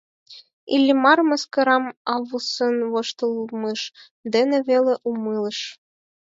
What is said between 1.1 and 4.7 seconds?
мыскарам Аввусын воштылмыж дене